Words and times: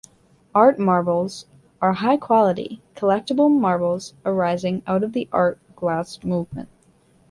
Art 0.55 0.79
marbles 0.79 1.45
are 1.79 1.93
high-quality 1.93 2.81
collectible 2.95 3.51
marbles 3.51 4.15
arising 4.25 4.81
out 4.87 5.03
of 5.03 5.13
the 5.13 5.29
art 5.31 5.59
glass 5.75 6.23
movement. 6.23 6.69